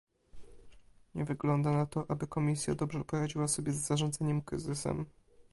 [1.15, 5.05] Nie wygląda na to, aby Komisja dobrze poradziła sobie z zarządzaniem kryzysem